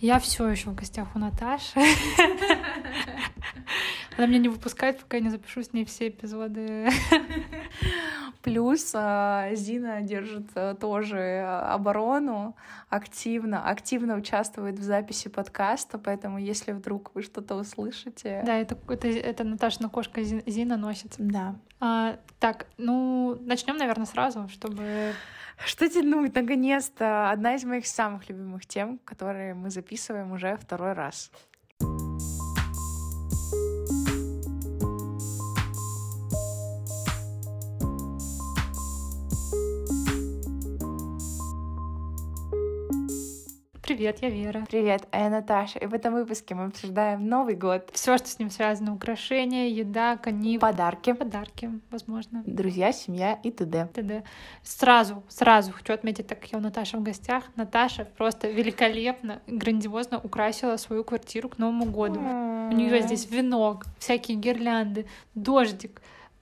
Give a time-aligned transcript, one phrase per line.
[0.00, 1.78] Я все еще в гостях у Наташи.
[4.16, 6.88] Она меня не выпускает, пока я не запишу с ней все эпизоды.
[8.42, 12.56] Плюс а, Зина держит а, тоже оборону
[12.88, 18.42] активно, активно участвует в записи подкаста, поэтому если вдруг вы что-то услышите...
[18.44, 21.22] Да, это, это, это Наташина кошка Зина носится.
[21.22, 21.56] Да.
[21.78, 25.12] А, так, ну, начнем, наверное, сразу, чтобы
[25.64, 26.34] что тянуть?
[26.34, 31.30] Наконец-то одна из моих самых любимых тем, которые мы записываем уже второй раз.
[44.00, 44.66] Привет, я Вера.
[44.66, 45.78] Привет, а я Наташа.
[45.78, 47.90] И в этом выпуске мы обсуждаем Новый год.
[47.92, 48.94] Все, что с ним связано.
[48.94, 50.58] Украшения, еда, каникулы.
[50.58, 51.12] Подарки.
[51.12, 52.42] Подарки, возможно.
[52.46, 53.90] Друзья, семья и т.д.
[53.92, 54.24] т.д.
[54.62, 57.44] Сразу, сразу хочу отметить, так как я у Наташи в гостях.
[57.56, 62.20] Наташа просто великолепно, грандиозно украсила свою квартиру к Новому году.
[62.20, 66.00] У нее здесь венок, всякие гирлянды, дождик.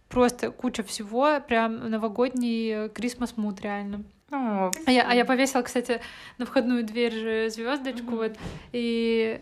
[0.08, 4.04] Просто куча всего, прям новогодний Крисмас мут реально.
[4.30, 6.00] О, а, я, а я повесила, кстати,
[6.36, 8.16] на входную дверь же звездочку, mm-hmm.
[8.16, 8.36] вот,
[8.72, 9.40] и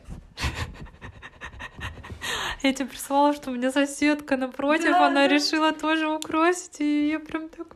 [2.62, 5.28] я тебе прислала, что у меня соседка напротив, да, она да.
[5.28, 7.66] решила тоже украсить, и я прям так...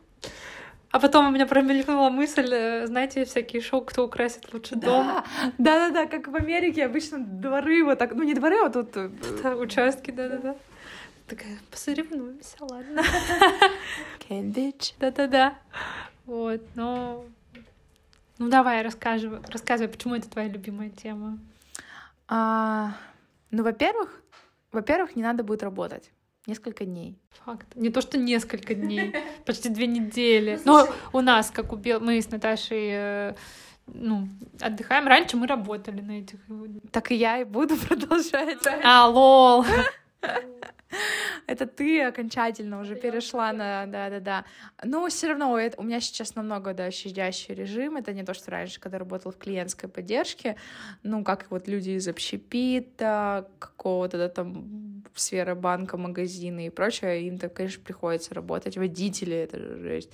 [0.91, 4.87] А потом у меня промелькнула мысль, э, знаете, всякие шоу, кто украсит лучше да.
[4.87, 5.23] дом.
[5.57, 8.95] Да-да-да, как в Америке обычно дворы вот так, ну не дворы, а тут...
[8.97, 9.09] Э,
[9.43, 10.55] да, участки, да-да-да.
[11.27, 13.01] Такая, посоревнуемся, ладно.
[14.29, 14.93] Bitch.
[14.99, 15.55] Да-да-да.
[16.25, 17.25] Вот, но...
[18.37, 21.37] Ну давай, рассказывай, рассказывай, почему это твоя любимая тема.
[22.27, 22.95] А,
[23.51, 24.21] ну, во-первых,
[24.71, 26.11] во-первых, не надо будет работать.
[26.47, 27.19] Несколько дней.
[27.45, 27.67] Факт.
[27.75, 29.13] Не то, что несколько дней,
[29.45, 30.59] почти две недели.
[30.65, 31.99] Но у нас, как у Бел...
[31.99, 33.35] мы с Наташей э,
[33.85, 34.27] ну,
[34.59, 35.07] отдыхаем.
[35.07, 36.39] Раньше мы работали на этих.
[36.91, 38.65] Так и я и буду продолжать.
[38.83, 39.65] А, лол.
[41.47, 43.85] Это ты окончательно уже перешла на...
[43.85, 44.45] Да-да-да.
[44.83, 47.97] Но все равно у меня сейчас намного, да, щадящий режим.
[47.97, 50.55] Это не то, что раньше, когда работал в клиентской поддержке,
[51.03, 57.49] ну, как вот люди из общепита, какого-то да, там сферы банка, магазина и прочее, им-то,
[57.49, 58.77] конечно, приходится работать.
[58.77, 60.11] Водители, это же жесть.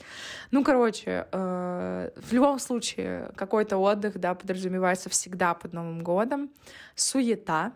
[0.52, 6.50] Ну, короче, э, в любом случае, какой-то отдых, да, подразумевается всегда под Новым годом.
[6.96, 7.74] Суета,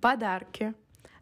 [0.00, 0.74] подарки,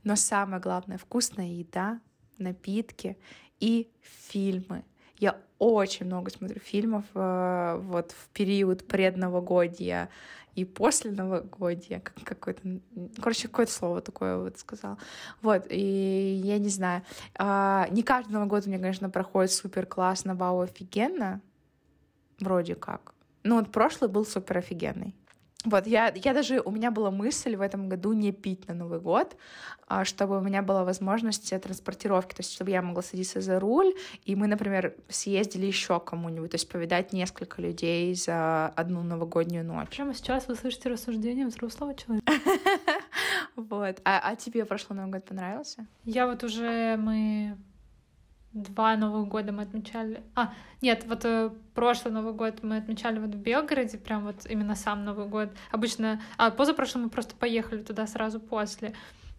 [0.04, 2.00] но самое главное— вкусная еда,
[2.38, 3.16] напитки
[3.60, 4.84] и фильмы.
[5.19, 10.10] Я очень много смотрю фильмов э, вот в период предновогодия
[10.54, 12.81] и после новогодия, как какое-то,
[13.20, 14.98] короче, какое-то слово такое вот сказал.
[15.42, 17.03] Вот, и я не знаю,
[17.38, 21.41] э, не каждый Новый год у меня, конечно, проходит супер классно, вау, офигенно,
[22.41, 23.15] вроде как.
[23.42, 25.15] Ну вот прошлый был супер офигенный.
[25.65, 29.01] Вот, я, я даже, у меня была мысль в этом году не пить на Новый
[29.01, 29.37] год,
[29.87, 33.95] а, чтобы у меня была возможность транспортировки, то есть чтобы я могла садиться за руль,
[34.25, 39.89] и мы, например, съездили еще кому-нибудь, то есть повидать несколько людей за одну новогоднюю ночь.
[39.97, 42.33] Прямо сейчас вы слышите рассуждение взрослого человека.
[43.57, 44.01] Вот.
[44.05, 45.87] А, а тебе прошлый Новый год понравился?
[46.05, 47.57] Я вот уже мы
[48.54, 50.22] два Новых года мы отмечали.
[50.34, 54.76] А, нет, вот э, прошлый Новый год мы отмечали вот в Белгороде, прям вот именно
[54.76, 55.50] сам Новый год.
[55.72, 58.94] Обычно, а позапрошлым мы просто поехали туда сразу после.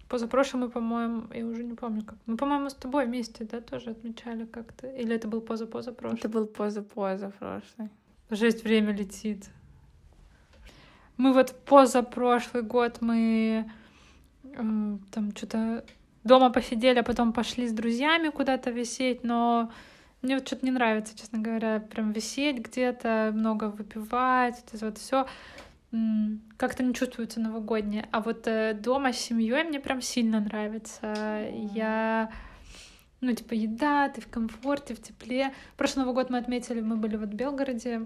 [0.10, 2.18] Позапрошлым мы, по-моему, я уже не помню как.
[2.26, 4.88] Мы, по-моему, с тобой вместе, да, тоже отмечали как-то.
[4.88, 6.20] Или это был поза-поза-прошлый?
[6.20, 7.90] Это был поза-поза-прошлый.
[8.30, 9.50] Жесть, время летит.
[11.18, 13.66] Мы вот позапрошлый год мы
[14.44, 15.86] э, там что-то
[16.26, 19.72] дома посидели, а потом пошли с друзьями куда-то висеть, но
[20.22, 25.26] мне вот что-то не нравится, честно говоря, прям висеть где-то, много выпивать, это вот все
[26.58, 28.10] как-то не чувствуется новогоднее.
[28.12, 31.48] А вот э, дома с семьей мне прям сильно нравится.
[31.74, 32.32] Я
[33.22, 35.54] ну, типа, еда, ты в комфорте, в тепле.
[35.78, 38.06] Прошлый Новый год мы отметили, мы были вот в Белгороде,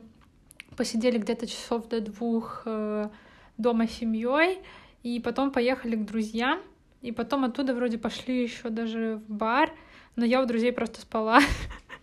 [0.78, 3.10] посидели где-то часов до двух э,
[3.58, 4.60] дома с семьей,
[5.04, 6.60] и потом поехали к друзьям.
[7.02, 9.72] И потом оттуда вроде пошли еще даже в бар,
[10.16, 11.40] но я у друзей просто спала.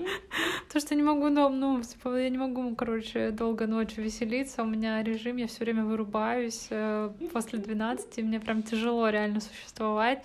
[0.67, 4.63] Потому что не могу, ну, ну, типа, я не могу, короче, долго ночью веселиться.
[4.63, 9.41] У меня режим, я все время вырубаюсь э, после 12, и мне прям тяжело реально
[9.41, 10.23] существовать.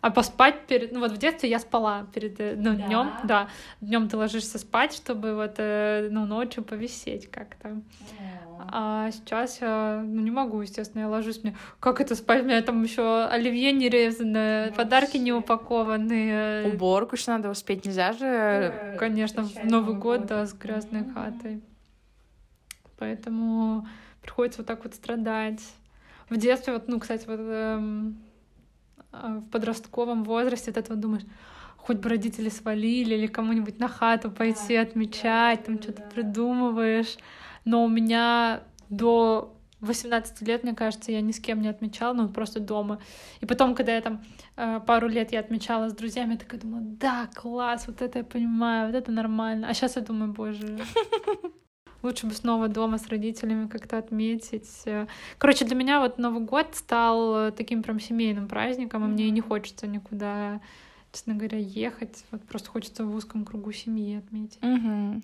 [0.00, 0.92] А поспать перед...
[0.92, 2.86] Ну вот в детстве я спала перед э, ну, да.
[2.86, 3.48] днем, да.
[3.80, 7.80] Днем ты ложишься спать, чтобы вот э, ну, ночью повисеть как-то.
[8.58, 12.42] А сейчас я ну, не могу, естественно, я ложусь, мне как это спать?
[12.42, 16.74] У меня там еще оливье не резанное, подарки не упакованные.
[16.74, 18.96] Уборку еще надо успеть, нельзя же.
[18.98, 21.62] Конечно, в Новый год, да, с грязной хатой.
[22.98, 23.86] Поэтому
[24.22, 25.62] приходится вот так вот страдать.
[26.28, 28.18] В детстве, вот, ну, кстати, вот эм,
[29.12, 31.22] э, в подростковом возрасте вот это вот думаешь,
[31.76, 36.02] хоть бы родители свалили или кому-нибудь на хату пойти да, отмечать, да, там да, что-то
[36.02, 36.08] да.
[36.08, 37.16] придумываешь.
[37.68, 42.28] Но у меня до 18 лет, мне кажется, я ни с кем не отмечала, ну,
[42.30, 42.98] просто дома.
[43.42, 44.24] И потом, когда я там
[44.56, 48.24] э, пару лет я отмечала с друзьями, я такая думала, да, класс, вот это я
[48.24, 49.68] понимаю, вот это нормально.
[49.68, 50.78] А сейчас я думаю, боже,
[52.02, 54.84] лучше бы снова дома с родителями как-то отметить.
[55.36, 59.42] Короче, для меня вот Новый год стал таким прям семейным праздником, и мне и не
[59.42, 60.62] хочется никуда,
[61.12, 62.24] честно говоря, ехать.
[62.30, 64.62] Вот просто хочется в узком кругу семьи отметить.
[64.62, 65.22] Угу.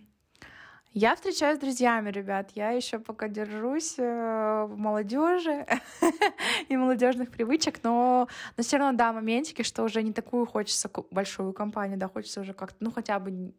[0.96, 2.52] Я встречаюсь с друзьями, ребят.
[2.54, 5.66] Я еще пока держусь э, в молодежи
[6.68, 11.52] и молодежных привычек, но, но все равно, да, моментики, что уже не такую хочется большую
[11.52, 13.52] компанию, да, хочется уже как-то, ну, хотя бы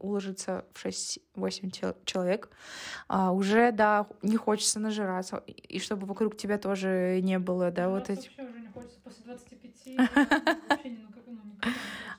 [0.00, 2.50] уложиться в 6-8 человек.
[3.06, 7.92] А, уже, да, не хочется нажираться, и чтобы вокруг тебя тоже не было, да, ну,
[7.92, 8.26] вот эти...
[8.36, 9.64] Вообще уже не хочется после 25,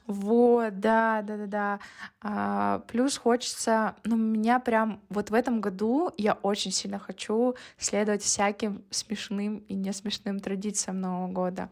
[0.07, 1.80] вот, да, да, да, да.
[2.22, 8.22] А, плюс хочется, ну, меня прям вот в этом году я очень сильно хочу следовать
[8.22, 11.69] всяким смешным и не смешным традициям Нового года.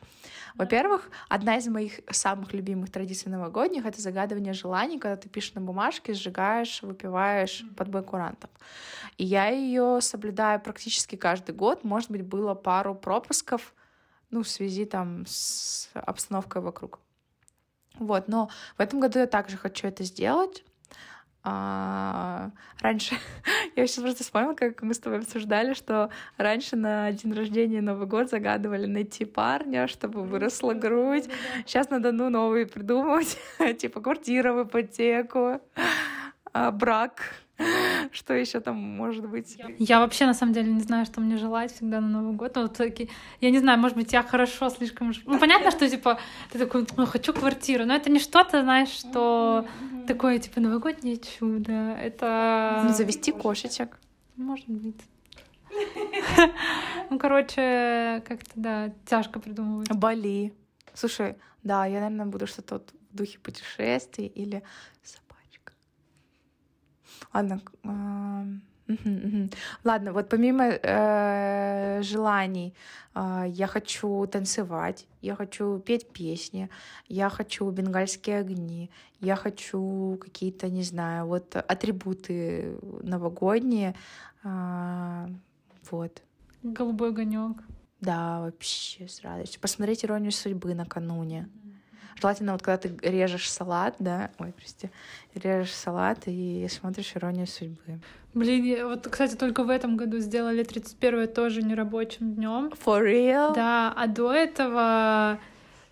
[0.55, 5.61] Во-первых, одна из моих самых любимых традиций новогодних— это загадывание желаний, когда ты пишешь на
[5.61, 8.49] бумажке, сжигаешь, выпиваешь под бой курантов.
[9.17, 11.83] И я ее соблюдаю практически каждый год.
[11.83, 13.75] Может быть, было пару пропусков,
[14.31, 17.02] ну, в связи там с обстановкой вокруг.
[17.99, 20.63] Вот, но в этом году я также хочу это сделать.
[21.45, 23.15] А, раньше,
[23.75, 28.07] я сейчас просто вспомнила, как мы с тобой обсуждали, что раньше на день рождения Новый
[28.07, 31.25] год загадывали найти парня, чтобы выросла грудь.
[31.65, 33.37] Сейчас надо, ну, новые придумывать,
[33.79, 35.59] типа квартира в ипотеку,
[36.53, 37.42] а, брак
[38.11, 39.57] Что еще там может быть?
[39.79, 42.55] Я вообще на самом деле не знаю, что мне желать всегда на Новый год.
[42.55, 43.09] Вот такие,
[43.41, 45.13] я не знаю, может быть, я хорошо слишком.
[45.25, 46.19] Ну, понятно, что типа
[46.51, 49.67] ты такой, ну, хочу квартиру, но это не что-то, знаешь, что
[50.07, 51.71] такое типа новогоднее чудо.
[51.71, 53.99] Это ну, завести кошечек.
[54.35, 55.01] Может быть.
[57.09, 59.91] Ну, короче, как-то, да, тяжко придумывать.
[59.91, 60.53] Бали.
[60.93, 64.63] Слушай, да, я, наверное, буду что-то в духе путешествий или
[67.33, 67.61] Ладно.
[69.83, 72.73] Ладно, вот помимо э, желаний,
[73.15, 76.69] э, я хочу танцевать, я хочу петь песни,
[77.07, 78.89] я хочу бенгальские огни,
[79.19, 83.95] я хочу какие-то, не знаю, вот атрибуты новогодние.
[84.43, 85.27] Э,
[85.89, 86.21] вот.
[86.61, 87.63] Голубой огонек.
[88.01, 89.61] Да, вообще с радостью.
[89.61, 91.47] Посмотреть иронию судьбы накануне.
[91.47, 91.62] Mm-hmm.
[92.19, 94.89] Желательно вот когда ты режешь салат, да, ой, прости,
[95.35, 97.99] режешь салат и смотришь «Иронию судьбы».
[98.33, 102.71] Блин, вот, кстати, только в этом году сделали 31 тоже нерабочим днем.
[102.85, 103.53] For real?
[103.53, 105.39] Да, а до этого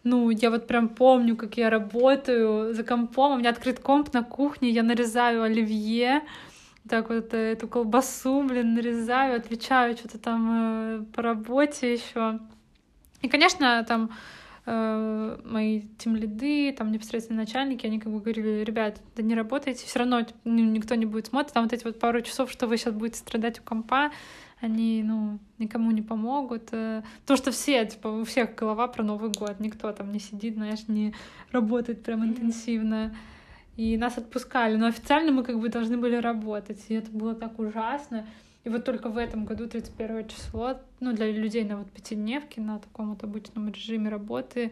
[0.03, 4.23] ну, я вот прям помню, как я работаю за компом, у меня открыт комп на
[4.23, 6.23] кухне, я нарезаю оливье,
[6.89, 12.39] так вот э, эту колбасу, блин, нарезаю, отвечаю что-то там э, по работе еще.
[13.21, 14.09] И, конечно, там
[14.65, 19.85] э, мои тем лиды, там непосредственно начальники, они как бы говорили, ребят, да не работайте,
[19.85, 22.77] все равно ну, никто не будет смотреть, там вот эти вот пару часов, что вы
[22.77, 24.11] сейчас будете страдать у компа,
[24.61, 26.69] они, ну, никому не помогут.
[26.71, 30.53] Э, то, что все, типа, у всех голова про Новый год, никто там не сидит,
[30.53, 31.15] знаешь, не
[31.51, 33.15] работает прям интенсивно.
[33.77, 37.57] И нас отпускали, но официально мы как бы должны были работать, и это было так
[37.57, 38.27] ужасно.
[38.63, 42.79] И вот только в этом году, 31 число, ну, для людей на вот пятидневке, на
[42.79, 44.71] таком вот обычном режиме работы,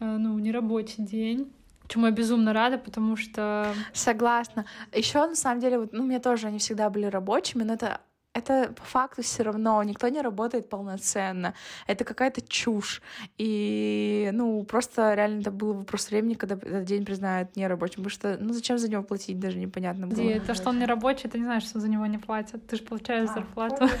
[0.00, 1.52] э, ну, не рабочий день.
[1.88, 3.72] Чему я безумно рада, потому что...
[3.92, 4.64] Согласна.
[4.92, 8.00] Еще на самом деле, вот, ну, мне тоже они всегда были рабочими, но это
[8.36, 11.54] это по факту все равно никто не работает полноценно.
[11.86, 13.02] Это какая-то чушь.
[13.38, 18.04] И, ну, просто реально это был вопрос времени, когда этот день признают нерабочим.
[18.04, 20.20] Потому что, ну, зачем за него платить, даже непонятно было.
[20.20, 22.66] И то, что он не рабочий, ты не знаешь, что за него не платят.
[22.66, 23.88] Ты же получаешь а, зарплату.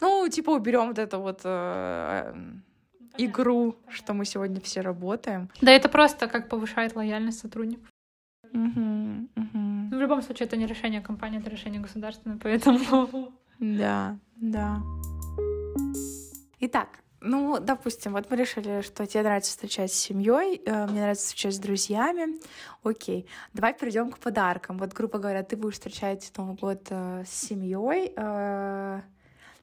[0.00, 2.34] Ну, типа, уберем вот это вот э,
[3.16, 5.50] игру, что мы сегодня все работаем.
[5.60, 7.88] Да, это просто как повышает лояльность сотрудников.
[8.52, 9.37] Угу, угу.
[9.98, 13.32] Ну, в любом случае, это не решение компании, это решение государственное, поэтому...
[13.58, 14.80] Да, да.
[16.60, 16.88] Итак,
[17.20, 21.54] ну, допустим, вот мы решили, что тебе нравится встречать с семьей, э, мне нравится встречать
[21.56, 22.38] с друзьями.
[22.84, 24.78] Окей, давай перейдем к подаркам.
[24.78, 28.12] Вот, грубо говоря, ты будешь встречать Новый год э, с семьей.
[28.16, 29.00] Э,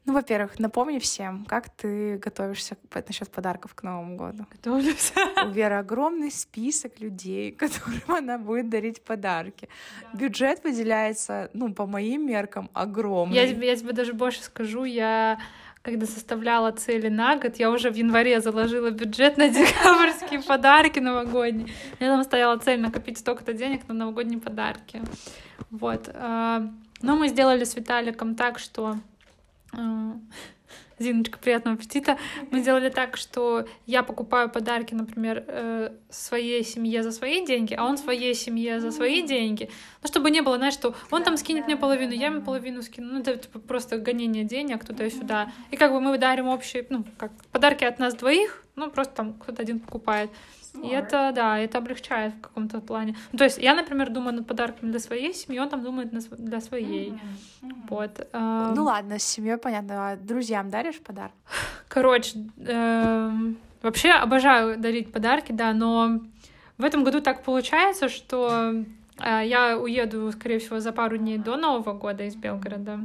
[0.05, 4.45] Ну, во-первых, напомни всем, как ты готовишься насчет подарков к Новому году.
[4.51, 5.13] Готовлюсь.
[5.43, 9.67] У Веры огромный список людей, которым она будет дарить подарки.
[10.13, 10.19] Да.
[10.19, 13.35] Бюджет выделяется, ну, по моим меркам, огромный.
[13.35, 15.39] Я тебе, я тебе даже больше скажу, я
[15.81, 21.67] когда составляла цели на год, я уже в январе заложила бюджет на декабрьские подарки новогодние.
[21.99, 25.01] Я там стояла цель накопить столько-то денег на новогодние подарки.
[25.69, 26.09] Вот.
[26.13, 26.63] А,
[27.03, 28.95] но мы сделали с Виталиком так, что
[30.97, 32.17] Зиночка, приятного аппетита.
[32.51, 37.83] Мы сделали так, что я покупаю подарки, например, э, своей семье за свои деньги, а
[37.83, 39.69] он своей семье за свои деньги.
[40.01, 43.11] Ну, чтобы не было, знаешь, что он там скинет мне половину, я ему половину скину.
[43.11, 45.51] Ну, это типа, просто гонение денег туда и сюда.
[45.69, 49.33] И как бы мы дарим общие, ну, как подарки от нас двоих, ну, просто там
[49.33, 50.29] кто-то один покупает.
[50.83, 53.15] И это, да, это облегчает в каком-то плане.
[53.31, 56.59] Ну, то есть я, например, думаю над подарками для своей семьи, он там думает для
[56.59, 57.11] своей.
[57.11, 57.19] Mm-hmm.
[57.61, 57.73] Mm-hmm.
[57.89, 58.27] Вот.
[58.75, 60.11] Ну ладно, с семьей понятно.
[60.11, 61.31] А друзьям даришь подарок?
[61.87, 66.19] Короче, эм, вообще обожаю дарить подарки, да, но
[66.77, 68.73] в этом году так получается, что
[69.19, 72.99] э, я уеду, скорее всего, за пару дней до Нового года из Белгорода.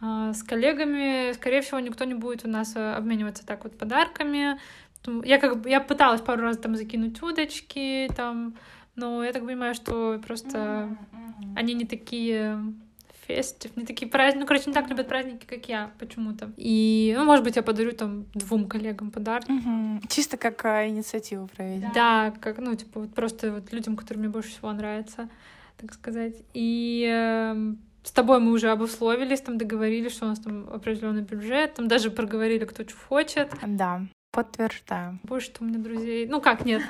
[0.00, 4.58] А, с коллегами, скорее всего, никто не будет у нас э, обмениваться так вот подарками.
[5.24, 8.54] Я как бы я пыталась пару раз там закинуть удочки, там,
[8.94, 11.52] но я так понимаю, что просто mm-hmm.
[11.56, 12.58] они не такие
[13.26, 16.52] фестив, не такие праздники, ну, короче, не так любят праздники, как я почему-то.
[16.56, 19.50] И, ну, может быть, я подарю там двум коллегам подарки.
[19.50, 20.02] Угу.
[20.08, 21.80] Чисто как а, инициативу проявить.
[21.80, 22.30] Да.
[22.30, 25.28] да, как, ну, типа, вот просто вот людям, которым мне больше всего нравится,
[25.76, 26.34] так сказать.
[26.54, 31.74] И э, с тобой мы уже обусловились, там договорились, что у нас там определенный бюджет,
[31.74, 33.52] там даже проговорили, кто что хочет.
[33.66, 34.02] Да.
[34.36, 35.18] Подтверждаю.
[35.22, 36.26] Больше у меня друзей.
[36.28, 36.82] Ну как, нет.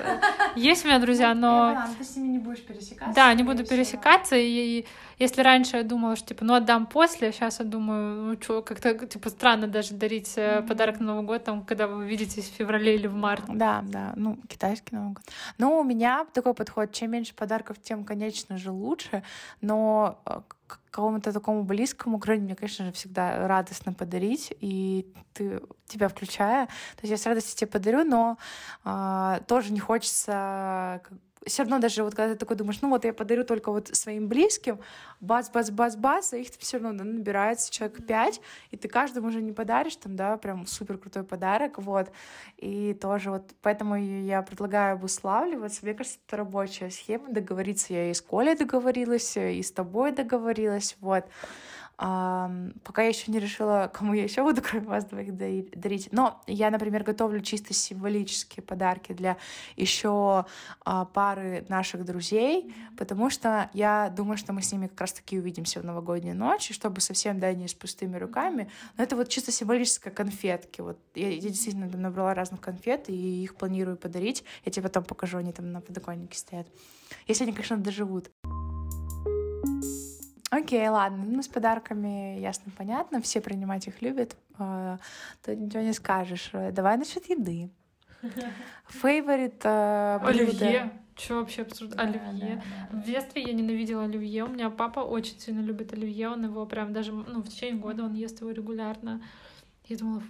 [0.55, 1.81] Есть у меня друзья, но...
[1.97, 3.15] ты с ними не будешь пересекаться?
[3.15, 4.35] Да, не буду пересекаться.
[4.35, 4.85] И
[5.17, 8.93] если раньше я думала, что типа, ну отдам после, сейчас я думаю, ну что, как-то
[9.07, 10.67] типа странно даже дарить mm-hmm.
[10.67, 13.45] подарок на Новый год, там, когда вы видитесь в феврале или в марте.
[13.47, 15.23] Да, да, ну китайский Новый год.
[15.57, 19.23] Ну, у меня такой подход, чем меньше подарков, тем, конечно же, лучше,
[19.61, 20.19] но
[20.69, 26.67] э, кому-то такому близкому, кроме мне, конечно же, всегда радостно подарить, и ты, тебя включая.
[26.67, 28.37] То есть я с радостью тебе подарю, но
[28.83, 31.01] а, тоже не хочется
[31.47, 34.27] все равно даже вот когда ты такой думаешь, ну вот я подарю только вот своим
[34.27, 34.79] близким,
[35.19, 39.95] бац-бац-бац-бац, а их все равно да, набирается человек пять, и ты каждому уже не подаришь
[39.95, 42.11] там, да, прям супер крутой подарок, вот.
[42.57, 45.79] И тоже вот поэтому я предлагаю обуславливаться.
[45.83, 47.93] Мне кажется, это рабочая схема, договориться.
[47.93, 51.25] Я и с Колей договорилась, и с тобой договорилась, вот.
[51.97, 56.09] Пока я еще не решила, кому я еще буду, кроме вас двоих, дарить.
[56.11, 59.37] Но я, например, готовлю чисто символические подарки для
[59.75, 60.45] еще
[60.85, 65.79] а, пары наших друзей, потому что я думаю, что мы с ними как раз-таки увидимся
[65.79, 68.69] в новогоднюю ночь, и чтобы совсем, да, не с пустыми руками.
[68.95, 70.81] Но это вот чисто символическая конфетки.
[70.81, 74.43] Вот я, я действительно там набрала разных конфет, и их планирую подарить.
[74.65, 76.67] Я тебе потом покажу, они там на подоконнике стоят.
[77.27, 78.29] Если они, конечно, доживут.
[80.49, 81.25] Окей, ладно.
[81.25, 83.21] Ну, с подарками ясно, понятно.
[83.21, 84.35] Все принимать их любят.
[84.57, 84.97] А,
[85.45, 86.51] тут ничего не скажешь.
[86.71, 87.69] Давай насчет еды.
[88.87, 90.91] Фейворит э, Оливье.
[91.15, 91.99] Что вообще обсуждать?
[91.99, 92.63] Оливье.
[92.91, 94.45] В детстве я ненавидела оливье.
[94.45, 96.29] У меня папа очень сильно любит оливье.
[96.29, 99.21] Он его прям даже, ну, в течение года он ест его регулярно.
[99.85, 100.21] Я думала,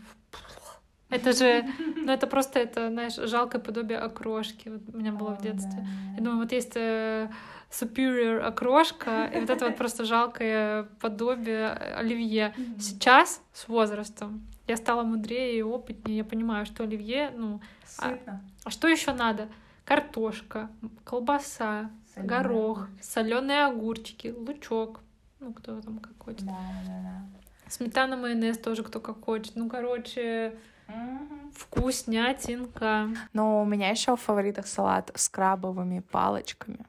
[1.09, 4.69] это же, ну это просто, это, знаешь, жалкое подобие окрошки.
[4.69, 5.85] Вот у меня было в детстве.
[6.17, 7.29] Я думаю, вот есть э,
[7.69, 12.53] superior окрошка, и вот это вот просто жалкое подобие оливье.
[12.79, 17.61] Сейчас с возрастом я стала мудрее и опытнее, я понимаю, что оливье, ну,
[17.99, 18.17] а,
[18.63, 19.47] а что еще надо?
[19.85, 20.69] Картошка,
[21.05, 24.99] колбаса, Соленый горох, соленые огурчики, лучок,
[25.39, 26.45] ну кто там как хочет.
[26.45, 27.69] Да, да, да.
[27.69, 29.55] Сметана, майонез тоже кто как хочет.
[29.55, 30.57] Ну, короче,
[30.87, 31.51] Угу.
[31.53, 33.09] Вкуснятинка.
[33.33, 36.79] Но у меня еще в фаворитах салат с крабовыми палочками.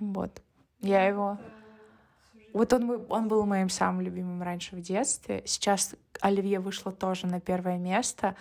[0.00, 0.42] Вот.
[0.80, 1.38] Я его...
[2.54, 5.42] Вот он, он был моим самым любимым раньше в детстве.
[5.44, 8.36] Сейчас оливье вышло тоже на первое место.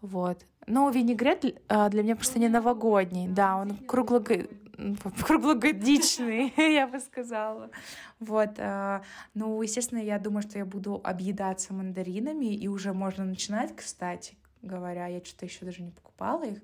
[0.00, 0.44] Вот.
[0.66, 3.28] Но винегрет а, для меня просто не новогодний.
[3.28, 4.24] Да, он круглого
[5.26, 7.70] круглогодичный, я бы сказала.
[8.18, 8.50] Вот.
[8.58, 9.02] А,
[9.34, 15.06] ну, естественно, я думаю, что я буду объедаться мандаринами, и уже можно начинать, кстати говоря.
[15.06, 16.58] Я что-то еще даже не покупала их.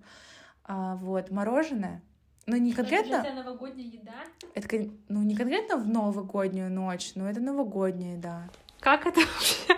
[0.64, 1.30] А, вот.
[1.30, 2.02] Мороженое.
[2.46, 3.16] Ну, не конкретно...
[3.16, 4.14] Это новогодняя еда?
[4.54, 8.48] Это, ну, не конкретно в новогоднюю ночь, но это новогодняя еда.
[8.80, 9.74] Как это вообще?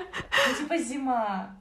[0.48, 1.56] Ну, типа зима.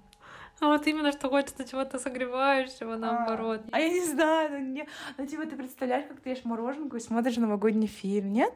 [0.59, 3.61] А вот именно, что хочется чего-то согревающего, а, наоборот.
[3.71, 4.87] А, я не знаю, ну, не...
[5.17, 8.53] ну типа ты представляешь, как ты ешь мороженку и смотришь новогодний фильм, нет?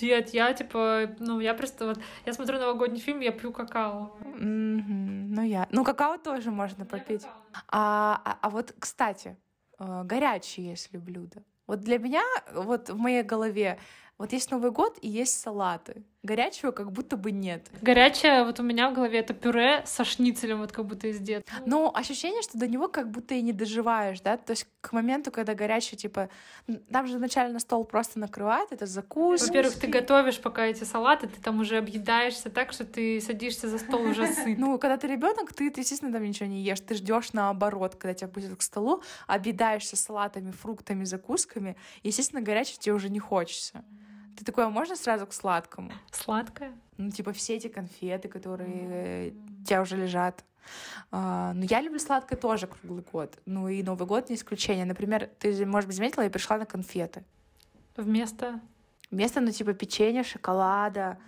[0.00, 4.16] Нет, я типа, ну, я просто вот, я смотрю новогодний фильм, я пью какао.
[4.24, 5.34] Мгм.
[5.34, 5.68] Ну, я.
[5.70, 7.26] Ну, какао тоже можно попить.
[7.68, 9.36] А, а, а вот, кстати,
[9.78, 11.42] э, горячие, если блюда.
[11.66, 12.22] Вот для меня,
[12.54, 13.78] вот в моей голове,
[14.18, 16.04] вот есть Новый год и есть салаты.
[16.22, 17.68] Горячего как будто бы нет.
[17.80, 21.52] Горячее вот у меня в голове это пюре со шницелем, вот как будто из детства.
[21.66, 24.36] Но ощущение, что до него как будто и не доживаешь, да?
[24.36, 26.28] То есть к моменту, когда горячее, типа,
[26.92, 29.48] там же вначале на стол просто накрывают, это закуска.
[29.48, 33.78] Во-первых, ты готовишь пока эти салаты, ты там уже объедаешься так, что ты садишься за
[33.78, 34.58] стол уже сыт.
[34.58, 36.78] Ну, когда ты ребенок, ты, ты, естественно, там ничего не ешь.
[36.80, 41.76] Ты ждешь наоборот, когда тебя пустят к столу, объедаешься салатами, фруктами, закусками.
[42.04, 43.84] Естественно, горячее тебе уже не хочется.
[44.36, 45.92] Ты такой, а можно сразу к сладкому?
[46.10, 46.72] Сладкое.
[46.96, 50.44] Ну, типа все эти конфеты, которые э, у тебя уже лежат.
[51.10, 53.38] А, ну, я люблю сладкое тоже круглый год.
[53.46, 54.84] Ну, и Новый год не исключение.
[54.84, 57.24] Например, ты, может быть, заметила, я пришла на конфеты.
[57.96, 58.60] Вместо
[59.12, 61.18] Вместо, ну, типа, печенья, шоколада.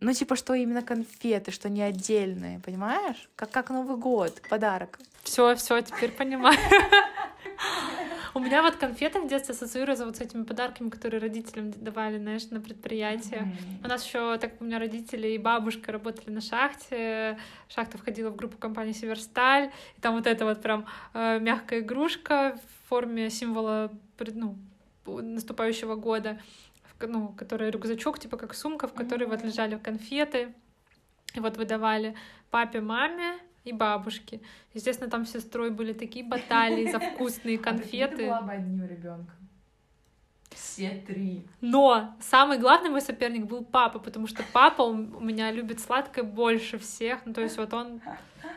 [0.00, 3.28] Ну, типа, что именно конфеты, что не отдельные, понимаешь?
[3.36, 4.98] Как, как Новый год, подарок.
[5.22, 6.56] Все, все, теперь понимаю.
[8.38, 12.48] У меня вот конфеты в детстве ассоциируются вот с этими подарками, которые родителям давали, знаешь,
[12.50, 13.52] на предприятие.
[13.82, 17.36] У нас еще, так у меня родители и бабушка работали на шахте,
[17.68, 22.56] шахта входила в группу компании Северсталь, и там вот эта вот прям э, мягкая игрушка
[22.62, 23.90] в форме символа
[24.20, 24.56] ну,
[25.04, 26.40] наступающего года,
[27.00, 30.54] ну, которая рюкзачок, типа как сумка, в которой вот лежали конфеты,
[31.34, 32.14] и вот выдавали
[32.52, 34.40] папе, маме и бабушке.
[34.74, 38.28] Естественно, там с сестрой были такие баталии за вкусные конфеты.
[38.40, 39.34] бы одним ребенком.
[40.50, 41.46] Все три.
[41.60, 46.78] Но самый главный мой соперник был папа, потому что папа у меня любит сладкое больше
[46.78, 47.20] всех.
[47.26, 48.00] Ну, то есть вот он,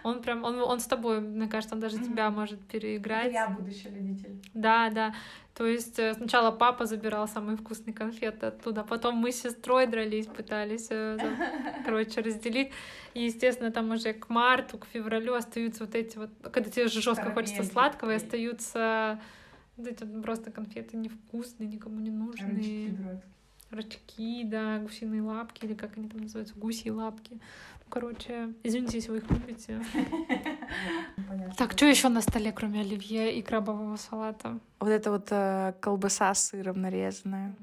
[0.03, 3.31] он прям, он, он с тобой, мне кажется, он даже тебя может переиграть.
[3.49, 4.41] будущий родитель.
[4.53, 5.13] Да, да.
[5.53, 10.27] То есть э, сначала папа забирал самые вкусные конфеты оттуда, потом мы с сестрой дрались,
[10.27, 11.17] пытались, э,
[11.85, 12.71] короче, разделить.
[13.13, 17.01] И, естественно, там уже к марту, к февралю остаются вот эти вот, когда тебе же
[17.01, 19.19] жестко хочется сладкого, и остаются
[19.77, 23.21] вот эти вот просто конфеты невкусные, никому не нужные.
[23.69, 27.39] Рачки, да, гусиные лапки, или как они там называются, гусьи лапки.
[27.91, 29.79] Короче, извините, если вы их любите.
[31.57, 34.57] Так, что еще на столе, кроме оливье и крабового салата?
[34.79, 37.53] Вот это вот э, колбаса с сыром нарезанная.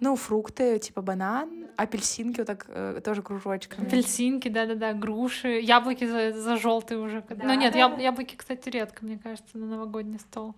[0.00, 3.86] Ну, фрукты, типа банан, апельсинки вот так э, тоже кружочками.
[3.86, 7.22] Апельсинки, да-да-да, груши, яблоки за, за желтые уже.
[7.28, 10.54] Да, ну нет, яб- яблоки, кстати, редко, мне кажется, на новогодний стол.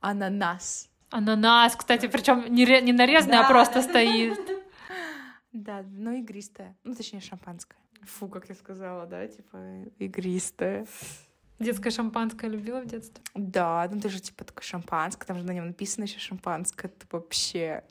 [0.00, 0.88] Ананас.
[1.10, 3.82] Ананас, кстати, причем не, не нарезанный, а Да, просто да.
[3.82, 4.38] стоит.
[5.52, 6.76] Да, ну игристое.
[6.84, 7.76] Ну, точнее, шампанское.
[8.02, 10.86] Фу, как я сказала, да, типа игристое.
[11.58, 13.22] Детское шампанское любила в детстве.
[13.34, 17.06] Да, ну ты же типа такое шампанское, там же на нем написано еще шампанское, это
[17.10, 17.84] вообще.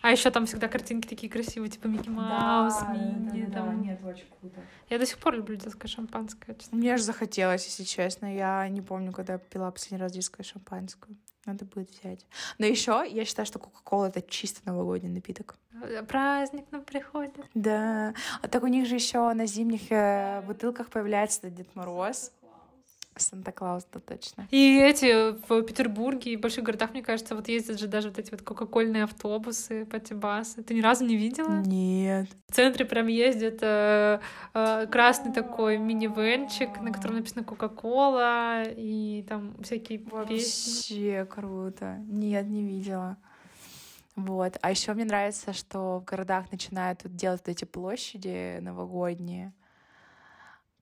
[0.00, 3.50] А еще там всегда картинки такие красивые, типа Микки Маус, Мини.
[3.52, 3.82] там.
[3.82, 4.60] нет, очень круто.
[4.88, 6.54] Я до сих пор люблю детское шампанское.
[6.54, 6.78] честно.
[6.78, 8.34] Мне же захотелось, если честно.
[8.34, 11.14] Я не помню, когда я пила последний раз детское шампанское.
[11.44, 12.24] Надо будет взять.
[12.58, 15.56] Но еще я считаю, что Кока-Кола это чисто новогодний напиток.
[16.06, 17.34] Праздник нам приходит.
[17.54, 18.14] Да.
[18.40, 22.30] А так у них же еще на зимних э, бутылках появляется Дед Мороз.
[23.16, 24.48] Санта-Клаус, да, точно.
[24.50, 28.18] И эти в Петербурге и в больших городах, мне кажется, вот ездят же даже вот
[28.18, 30.62] эти вот кока-кольные автобусы, патибасы.
[30.62, 31.60] Ты ни разу не видела?
[31.60, 32.28] Нет.
[32.48, 34.20] В центре прям ездит э,
[34.54, 40.12] э, красный такой мини-венчик, на котором написано Кока-Кола, и там всякие песни.
[40.16, 41.98] Вообще круто.
[42.06, 43.18] Нет, не видела.
[44.16, 44.58] Вот.
[44.60, 49.52] А еще мне нравится, что в городах начинают вот делать вот эти площади новогодние.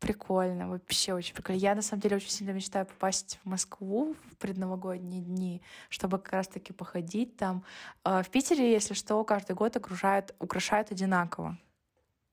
[0.00, 1.58] Прикольно, вообще очень прикольно.
[1.60, 5.60] Я на самом деле очень сильно мечтаю попасть в Москву в предновогодние дни,
[5.90, 7.62] чтобы как раз-таки походить там.
[8.04, 11.58] Э, В Питере, если что, каждый год окружают, украшают одинаково.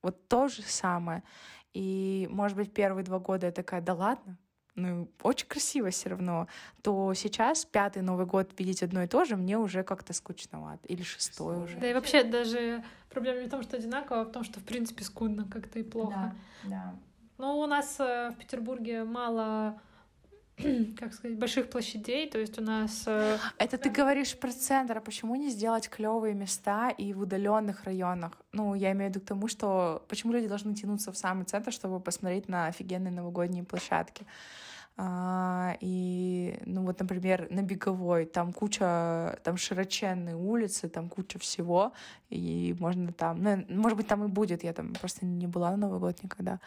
[0.02, 1.24] Вот то же самое.
[1.74, 4.38] И, может быть, первые два года я такая, да ладно,
[4.76, 6.48] ну, очень красиво все равно,
[6.82, 10.88] то сейчас пятый Новый год видеть одно и то же мне уже как-то скучновато.
[10.88, 11.78] Или шестой уже.
[11.78, 14.64] Да и вообще даже проблема не в том, что одинаково, а в том, что в
[14.64, 16.34] принципе скудно как-то и плохо.
[16.64, 16.96] да.
[17.38, 19.80] Ну, у нас э, в Петербурге мало,
[21.00, 23.04] как сказать, больших площадей, то есть у нас...
[23.06, 27.84] э, Это ты говоришь про центр, а почему не сделать клевые места и в удаленных
[27.84, 28.32] районах?
[28.54, 31.72] Ну, я имею в виду к тому, что почему люди должны тянуться в самый центр,
[31.72, 34.26] чтобы посмотреть на офигенные новогодние площадки.
[35.00, 41.94] А, и, ну вот, например, на Беговой там куча, там широченные улицы, там куча всего,
[42.30, 45.78] и можно там, ну, может быть, там и будет, я там просто не была на
[45.78, 46.60] Новый год никогда.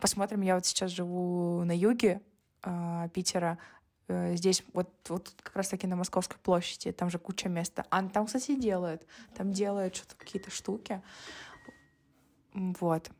[0.00, 2.20] Посмотрим, я вот сейчас живу на юге
[2.62, 3.56] а, Питера,
[4.08, 7.86] э, здесь вот, вот как раз-таки на Московской площади, там же куча места.
[7.88, 9.06] А там, кстати, делают.
[9.34, 11.00] Там делают что-то, какие-то штуки.
[12.52, 13.10] Вот.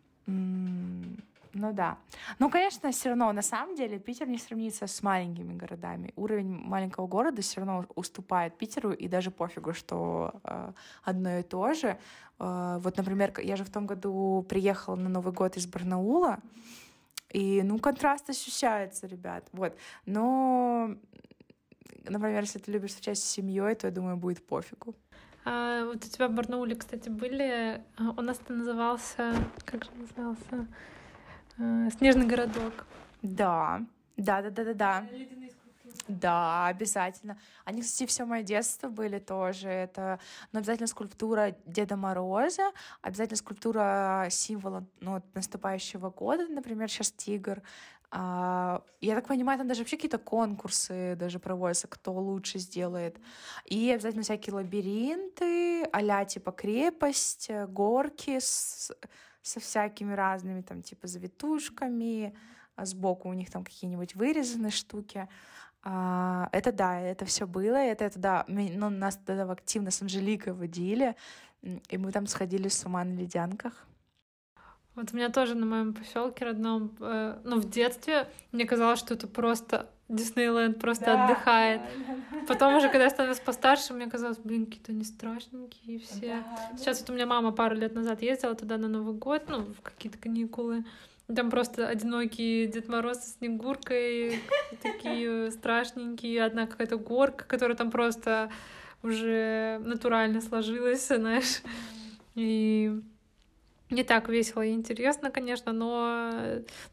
[1.55, 1.99] Ну да.
[2.39, 6.13] Ну, конечно, все равно, на самом деле, Питер не сравнится с маленькими городами.
[6.17, 10.73] Уровень маленького города все равно уступает Питеру, и даже пофигу, что э,
[11.05, 11.99] одно и то же.
[12.39, 16.39] Э, вот, например, я же в том году приехала на Новый год из Барнаула,
[17.31, 19.45] и, ну, контраст ощущается, ребят.
[19.53, 19.77] Вот.
[20.07, 20.95] Но,
[22.05, 24.95] например, если ты любишь встречаться с семьей, то, я думаю, будет пофигу.
[25.45, 27.83] А, вот у тебя в Барнауле, кстати, были...
[27.97, 29.35] А, у нас это назывался...
[29.65, 30.67] Как же назывался?
[31.59, 32.87] А, Снежный городок.
[33.23, 33.83] Да,
[34.17, 35.07] да, да, да, да, да.
[36.07, 37.39] Да, обязательно.
[37.65, 39.69] Они, кстати, все мое детство были тоже.
[39.69, 40.19] Это
[40.53, 42.71] ну, обязательно скульптура Деда Мороза,
[43.03, 47.63] обязательно скульптура символа ну, наступающего года, например, сейчас тигр.
[48.11, 53.19] А, я так понимаю, там даже вообще какие-то конкурсы даже проводятся, кто лучше сделает.
[53.67, 58.93] И обязательно всякие лабиринты, а типа крепость, горки с,
[59.43, 62.37] со всякими разными, там, типа завитушками,
[62.77, 65.29] а сбоку у них там какие-нибудь вырезанные штуки.
[65.83, 70.53] А, это да, это все было, это, это да, ну, нас тогда активно с Анжеликой
[70.53, 71.17] водили,
[71.63, 73.87] и мы там сходили с ума на ледянках.
[74.95, 79.15] Вот у меня тоже на моем поселке родном, э, ну, в детстве мне казалось, что
[79.15, 81.83] это просто Диснейленд просто да, отдыхает.
[81.83, 86.43] Да, да, Потом уже, когда я становилась постарше, мне казалось, блин, какие-то они страшненькие все.
[86.45, 89.65] Да, Сейчас вот у меня мама пару лет назад ездила туда на Новый год, ну,
[89.65, 90.85] в какие-то каникулы.
[91.35, 94.41] Там просто одинокий Дед Мороз со Снегуркой,
[94.83, 98.51] такие страшненькие, одна какая-то горка, которая там просто
[99.03, 101.63] уже натурально сложилась, знаешь.
[102.35, 102.99] И
[103.91, 106.31] не так весело и интересно, конечно, но,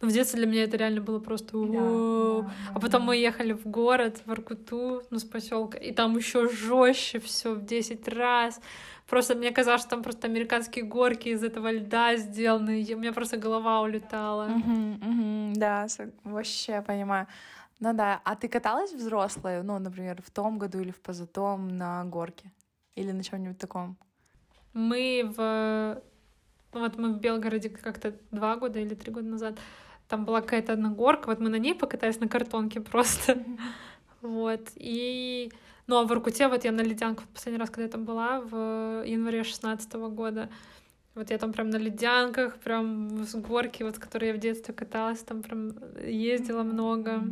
[0.02, 3.08] но в детстве для меня это реально было просто да, да, А потом да.
[3.08, 7.66] мы ехали в город, в Аркуту, ну, с поселка, и там еще жестче все в
[7.66, 8.62] 10 раз.
[9.08, 13.14] Просто мне казалось, что там просто американские горки из этого льда сделаны, и у меня
[13.14, 14.46] просто голова улетала.
[14.46, 15.88] Угу, угу, да,
[16.24, 17.28] вообще понимаю.
[17.80, 22.06] Ну да, а ты каталась взрослая, ну, например, в том году или в позатом на
[22.06, 22.52] горке?
[22.96, 23.98] Или на чем-нибудь таком?
[24.74, 26.02] Мы в
[26.76, 29.58] ну вот мы в Белгороде как-то два года или три года назад,
[30.08, 33.44] там была какая-то одна горка, вот мы на ней покатались на картонке просто.
[34.22, 34.72] Вот.
[34.76, 35.52] И...
[35.86, 39.04] Ну, а в Иркуте вот я на ледянках, последний раз, когда я там была, в
[39.06, 40.50] январе шестнадцатого года,
[41.14, 44.74] вот я там прям на ледянках, прям с горки, вот с которой я в детстве
[44.74, 47.24] каталась, там прям ездила много.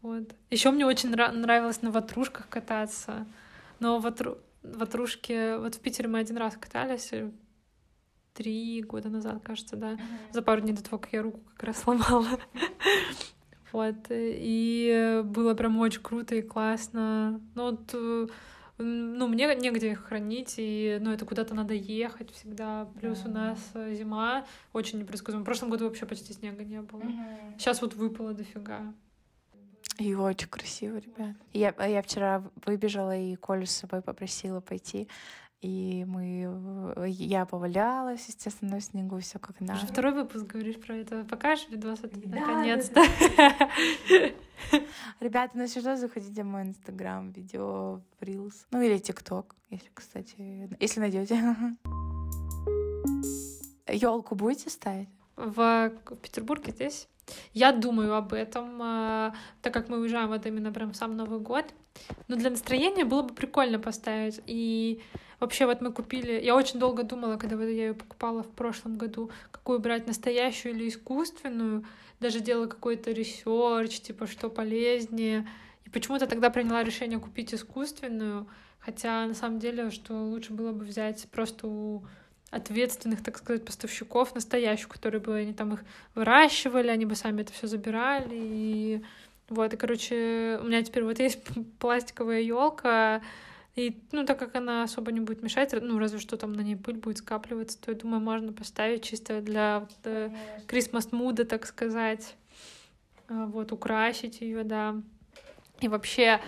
[0.00, 0.34] Вот.
[0.50, 3.24] Еще мне очень нра- нравилось на ватрушках кататься.
[3.78, 4.38] Но ватру...
[4.64, 5.56] ватрушки...
[5.58, 7.12] Вот в Питере мы один раз катались,
[8.34, 9.98] три года назад, кажется, да,
[10.32, 12.38] за пару дней до того, как я руку как раз сломала.
[13.72, 17.40] вот, и было прям очень круто и классно.
[17.54, 18.26] Ну, вот, э,
[18.78, 22.88] ну, мне негде их хранить, и, ну, это куда-то надо ехать всегда.
[23.00, 23.28] Плюс yeah.
[23.28, 25.42] у нас э, зима очень непредсказуема.
[25.42, 27.00] В прошлом году вообще почти снега не было.
[27.00, 27.58] Uh-huh.
[27.58, 28.94] Сейчас вот выпало дофига.
[29.98, 31.36] И очень красиво, ребят.
[31.52, 35.06] Я, я вчера выбежала, и Колю с собой попросила пойти
[35.62, 39.74] и мы, я повалялась, естественно, в снегу, все как надо.
[39.74, 41.24] Уже второй выпуск говоришь про это.
[41.24, 42.08] Покажешь видос, да,
[42.40, 43.00] наконец-то.
[45.20, 50.98] Ребята, ну что, заходите в мой инстаграм, видео, рилс, ну или тикток, если, кстати, если
[50.98, 51.40] найдете.
[53.86, 55.08] Елку будете ставить?
[55.36, 57.08] В Петербурге здесь?
[57.52, 61.66] Я думаю об этом, а, так как мы уезжаем вот именно прям сам Новый год.
[62.26, 64.40] Но для настроения было бы прикольно поставить.
[64.46, 65.00] И
[65.42, 66.40] Вообще, вот мы купили...
[66.40, 70.72] Я очень долго думала, когда вот я ее покупала в прошлом году, какую брать, настоящую
[70.72, 71.84] или искусственную.
[72.20, 75.48] Даже делала какой-то research, типа, что полезнее.
[75.84, 78.46] И почему-то тогда приняла решение купить искусственную,
[78.78, 82.04] хотя на самом деле, что лучше было бы взять просто у
[82.52, 85.80] ответственных, так сказать, поставщиков настоящую, которые бы они там их
[86.14, 88.28] выращивали, они бы сами это все забирали.
[88.30, 89.02] И
[89.48, 91.40] вот, и, короче, у меня теперь вот есть
[91.80, 93.22] пластиковая елка,
[93.74, 96.76] и, ну, так как она особо не будет мешать, ну, разве что там на ней
[96.76, 100.30] пыль будет скапливаться, то, я думаю, можно поставить чисто для э,
[100.68, 102.36] Christmas муда, так сказать.
[103.28, 104.96] А, вот, украсить ее, да.
[105.80, 106.40] И вообще,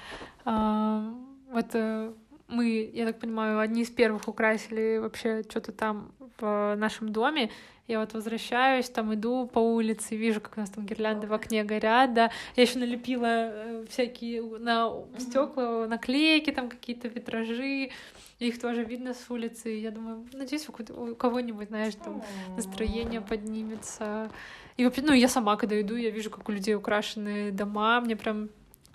[0.44, 1.12] э,
[1.50, 2.12] вот э,
[2.48, 7.50] мы, я так понимаю, одни из первых украсили вообще что-то там в нашем доме.
[7.86, 11.64] Я вот возвращаюсь, там иду по улице, вижу, как у нас там гирлянды в окне
[11.64, 12.30] горят, да.
[12.56, 17.90] Я еще налепила э, всякие на стекла наклейки, там какие-то витражи.
[18.38, 19.68] Их тоже видно с улицы.
[19.68, 22.22] Я думаю, надеюсь, у кого-нибудь, знаешь, там
[22.56, 24.30] настроение поднимется.
[24.78, 28.00] И вообще, ну, я сама, когда иду, я вижу, как у людей украшены дома.
[28.00, 28.48] Мне прям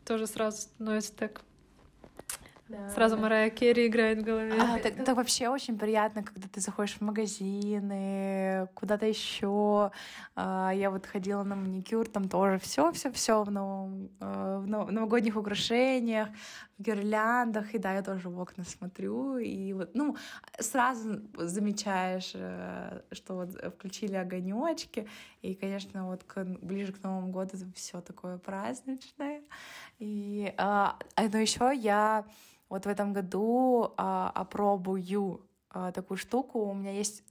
[0.03, 1.41] тоже сразу становится так
[2.69, 3.23] да, Сразу да.
[3.23, 4.53] Марая Керри играет в голове.
[4.59, 9.91] А, так, так вообще очень приятно, когда ты заходишь в магазины, куда-то еще.
[10.35, 14.67] А, я вот ходила на маникюр, там тоже все, все, все в, новом, а, в
[14.67, 16.29] новогодних украшениях,
[16.77, 17.73] в гирляндах.
[17.73, 19.39] И да, я тоже в окна смотрю.
[19.39, 20.15] И вот, ну,
[20.59, 25.07] сразу замечаешь, э, что вот включили огонечки.
[25.41, 29.41] И, конечно, вот к, ближе к Новому году все такое праздничное.
[29.97, 32.25] И, а, но еще я
[32.69, 36.59] вот в этом году а, опробую а, такую штуку.
[36.65, 37.23] У меня есть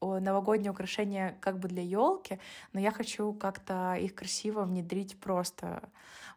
[0.00, 2.38] новогодние украшения как бы для елки,
[2.72, 5.82] но я хочу как-то их красиво внедрить просто.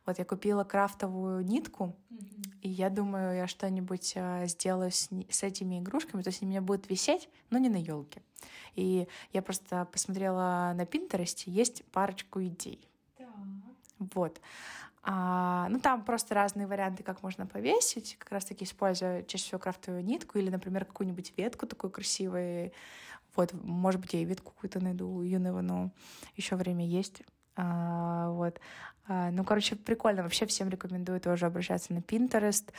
[0.06, 2.60] Вот я купила крафтовую нитку, mm-hmm.
[2.62, 6.52] и я думаю, я что-нибудь а, сделаю с, с этими игрушками, то есть они у
[6.52, 8.22] меня будут висеть, но не на елке.
[8.76, 12.88] И я просто посмотрела на Пинтересте, есть парочку идей.
[13.20, 13.28] Да.
[14.00, 14.40] Вот.
[15.02, 20.04] А, ну, там просто разные варианты, как можно повесить, как раз-таки используя чаще всего крафтовую
[20.04, 22.72] нитку или, например, какую-нибудь ветку такую красивую.
[23.36, 25.92] Вот, может быть, я и ветку какую-то найду, юного, но
[26.36, 27.22] еще время есть.
[27.56, 28.60] А, вот.
[29.08, 30.24] А, ну, короче, прикольно.
[30.24, 32.72] Вообще всем рекомендую тоже обращаться на Pinterest,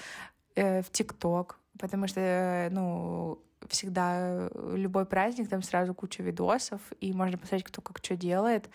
[0.57, 7.13] э, в TikTok, потому что, э, ну, всегда любой праздник, там сразу куча видосов, и
[7.13, 8.71] можно посмотреть, кто как что делает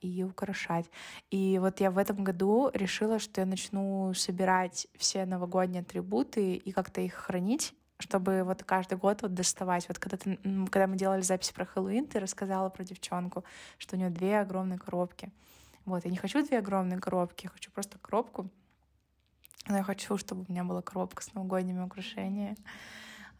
[0.00, 0.86] и украшать.
[1.30, 6.72] И вот я в этом году решила, что я начну собирать все новогодние атрибуты и
[6.72, 9.88] как-то их хранить чтобы вот каждый год вот доставать.
[9.88, 10.38] Вот когда, ты,
[10.70, 13.42] когда мы делали запись про Хэллоуин, ты рассказала про девчонку,
[13.76, 15.32] что у нее две огромные коробки.
[15.84, 18.50] Вот, я не хочу две огромные коробки, я хочу просто коробку.
[19.66, 22.56] Но я хочу, чтобы у меня была коробка с новогодними украшениями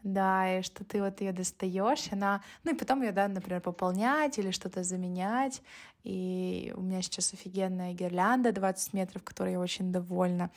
[0.02, 4.38] да, и что ты вот ее достаешь, она, ну и потом ее, да, например, пополнять
[4.38, 5.62] или что-то заменять.
[6.04, 10.50] И у меня сейчас офигенная гирлянда 20 метров, которой я очень довольна.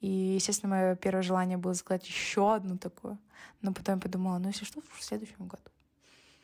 [0.00, 3.18] И, естественно, мое первое желание было заказать еще одну такую.
[3.62, 5.62] Но потом я подумала, ну если что, в следующем году.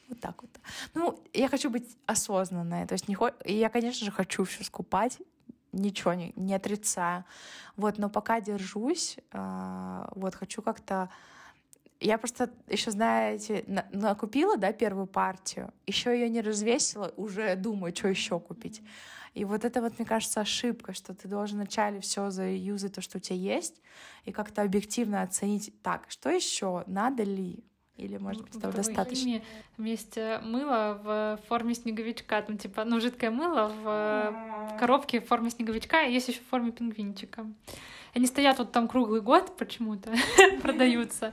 [0.09, 0.51] Вот так вот.
[0.95, 2.87] Ну, я хочу быть осознанной.
[2.87, 3.33] То есть не хо...
[3.45, 5.19] я, конечно же, хочу все скупать,
[5.73, 7.25] ничего не, не отрицаю.
[7.77, 11.11] Вот, но пока держусь, э, вот хочу как-то
[12.01, 18.09] я просто еще, знаете, накупила, да, первую партию, еще ее не развесила, уже думаю, что
[18.09, 18.83] еще купить.
[19.35, 23.19] И вот это вот, мне кажется, ошибка, что ты должен вначале все заюзать то, что
[23.19, 23.83] у тебя есть,
[24.25, 27.63] и как-то объективно оценить, так, что еще, надо ли,
[27.97, 29.43] или, может быть, этого достаточно.
[29.77, 35.27] Там есть э, мыло в форме снеговичка, там типа, ну, жидкое мыло в коробке в
[35.27, 37.47] форме снеговичка, и есть еще в форме пингвинчика.
[38.15, 40.15] Они стоят вот там круглый год почему-то,
[40.63, 41.33] продаются.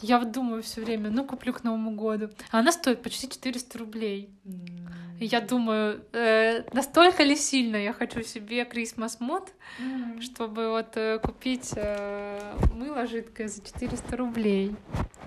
[0.00, 2.30] Я вот думаю все время, ну куплю к Новому году.
[2.50, 4.30] А она стоит почти 400 рублей.
[4.44, 4.94] Mm.
[5.20, 10.20] Я думаю, э, настолько ли сильно я хочу себе Christmas мод, mm.
[10.20, 14.74] чтобы вот э, купить э, мыло жидкое за 400 рублей.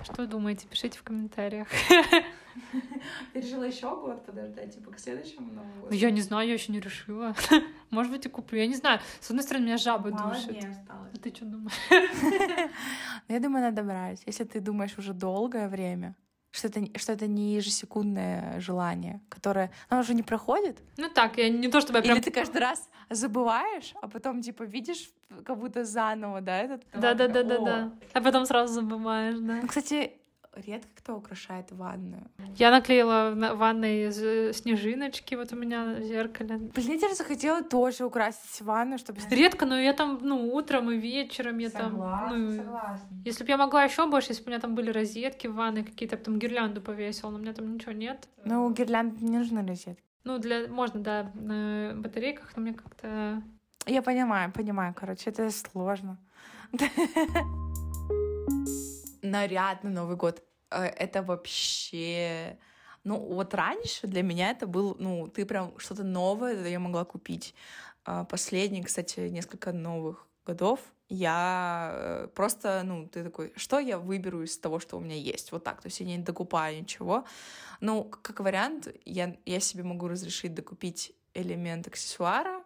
[0.03, 0.67] Что думаете?
[0.67, 1.67] Пишите в комментариях.
[3.33, 5.95] Ты решила еще год подождать, типа к следующему Новому году?
[5.95, 7.35] Я не знаю, я еще не решила.
[7.89, 8.59] Может быть, и куплю.
[8.59, 8.99] Я не знаю.
[9.19, 10.65] С одной стороны, меня жаба Мало душит.
[10.89, 11.73] А ты что думаешь?
[13.27, 14.21] Ну, я думаю, надо брать.
[14.25, 16.15] Если ты думаешь уже долгое время,
[16.51, 19.71] что это, что это не ежесекундное желание, которое...
[19.89, 20.77] Оно уже не проходит.
[20.97, 22.17] Ну так, я не то чтобы я прям...
[22.17, 25.11] Или ты каждый раз забываешь, а потом, типа, видишь
[25.45, 26.83] как будто заново, да, этот...
[26.93, 27.91] Да-да-да-да-да.
[28.13, 29.59] А потом сразу забываешь, да.
[29.61, 30.13] Ну, кстати,
[30.65, 32.29] редко кто украшает ванную.
[32.55, 34.11] Я наклеила в ванной
[34.53, 36.57] снежиночки вот у меня в зеркале.
[36.57, 39.19] Блин, я теперь захотела тоже украсить ванну, чтобы...
[39.29, 42.45] Редко, но я там, ну, утром и вечером я согласна, там...
[42.45, 43.07] Ну, согласна.
[43.25, 45.83] Если бы я могла еще больше, если бы у меня там были розетки в ванной
[45.83, 48.27] какие-то, там гирлянду повесила, но у меня там ничего нет.
[48.45, 50.03] Ну, гирлянды не нужны розетки.
[50.23, 50.67] Ну, для...
[50.67, 53.41] Можно, да, на батарейках, но мне как-то...
[53.85, 56.17] Я понимаю, понимаю, короче, это сложно.
[59.21, 60.43] Наряд на Новый год.
[60.71, 62.57] Э, это вообще...
[63.03, 67.55] Ну, вот раньше для меня это был, ну, ты прям что-то новое я могла купить.
[68.03, 74.43] А последние, кстати, несколько новых годов я э, просто, ну, ты такой, что я выберу
[74.43, 75.51] из того, что у меня есть?
[75.51, 77.23] Вот так, то есть я не докупаю ничего.
[77.79, 82.61] Ну, как вариант, я, я себе могу разрешить докупить элемент аксессуара,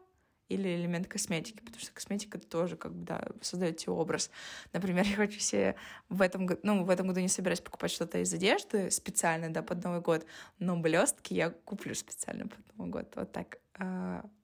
[0.52, 4.30] или элемент косметики, потому что косметика тоже как бы, да, создает тебе образ.
[4.74, 5.76] Например, я хочу себе
[6.10, 9.62] в этом году, ну, в этом году не собираюсь покупать что-то из одежды специально, да,
[9.62, 10.26] под Новый год,
[10.60, 13.58] но блестки я куплю специально под Новый год, вот так.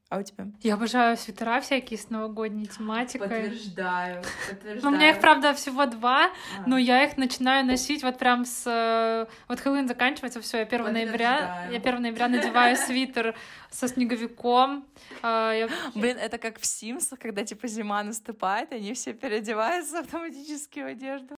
[0.09, 0.45] А, А у тебя?
[0.61, 3.27] Я обожаю свитера всякие с новогодней тематикой.
[3.27, 4.81] Подтверждаю, подтверждаю.
[4.83, 6.29] Ну, у меня их, правда, всего два,
[6.65, 9.27] но я их начинаю носить вот прям с...
[9.49, 13.35] Вот Хэллоуин заканчивается, все, я 1 ноября, я 1 ноября надеваю свитер
[13.69, 14.85] со снеговиком.
[15.21, 20.79] А, я- Блин, это как в Симсах, когда типа зима наступает, они все переодеваются автоматически
[20.79, 21.35] в одежду.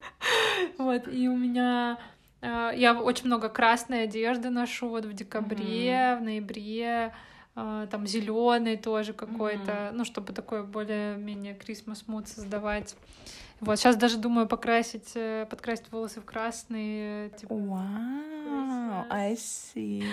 [0.77, 1.97] Вот, и у меня...
[2.41, 7.13] э, Я очень много красной одежды ношу вот в декабре, в ноябре,
[7.91, 12.95] там зеленый тоже какой-то, ну, чтобы такой более-менее Christmas mood создавать.
[13.61, 20.03] Вот, сейчас даже думаю покрасить, э, подкрасить волосы в красный, э, типа, Вау, I see.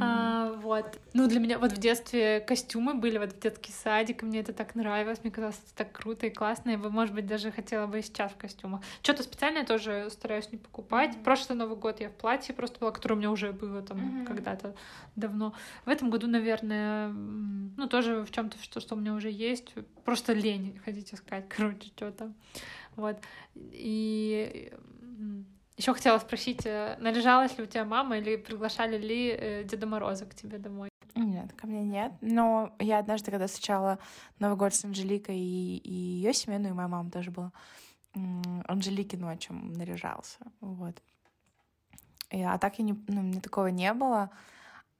[0.00, 0.98] А, вот.
[1.14, 4.52] Ну, для меня вот в детстве костюмы были, вот в детский садик, и мне это
[4.52, 7.86] так нравилось, мне казалось, это так круто и классно, я бы, может быть, даже хотела
[7.86, 8.82] бы и сейчас в костюмах.
[9.02, 11.16] Что-то специальное тоже стараюсь не покупать.
[11.24, 14.26] Прошлый Новый год я в платье просто была, которое у меня уже было там Мгм.
[14.26, 14.74] когда-то
[15.16, 15.54] давно.
[15.84, 19.74] В этом году, наверное, ну, тоже в чем то что, что у меня уже есть.
[20.04, 22.32] Просто лень ходить искать, короче, что-то.
[22.96, 23.18] Вот.
[23.54, 24.72] И
[25.76, 30.24] еще хотела спросить, э, наряжалась ли у тебя мама или приглашали ли э, Деда Мороза
[30.24, 30.88] к тебе домой?
[31.14, 32.12] Нет, ко мне нет.
[32.20, 33.98] Но я однажды, когда встречала
[34.38, 37.52] Новый год с Анжеликой и, и ее семьей, ну и моя мама тоже была,
[38.14, 40.38] м, Анжелике ночью наряжался.
[40.60, 41.02] Вот.
[42.30, 44.30] И, а так я не, ну, мне такого не было.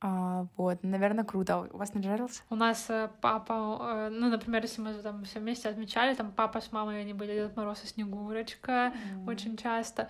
[0.00, 1.68] А, вот, наверное, круто.
[1.72, 2.42] У вас наряжался?
[2.50, 6.60] У нас э, папа, э, ну, например, если мы там все вместе отмечали, там папа
[6.60, 8.92] с мамой, они были Дед Мороз и Снегурочка
[9.26, 10.08] очень часто.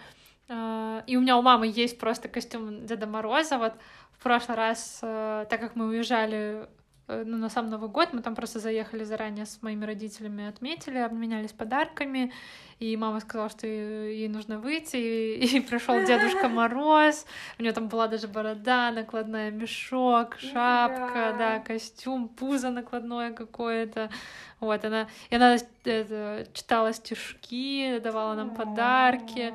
[0.49, 3.59] Э, И у меня у мамы есть просто костюм Деда Мороза.
[3.59, 3.75] Вот
[4.13, 6.69] в прошлый раз, так как мы уезжали
[7.09, 11.53] ну, на сам Новый год, мы там просто заехали заранее с моими родителями, отметили, обменялись
[11.53, 12.33] подарками,
[12.79, 17.25] и мама сказала, что ей нужно выйти, и, пришел Дедушка Мороз,
[17.59, 21.33] у нее там была даже борода, накладная мешок, шапка, Нифига.
[21.33, 24.11] да, костюм, пузо накладное какое-то,
[24.59, 29.55] вот, она, и она это, читала стишки, давала нам подарки,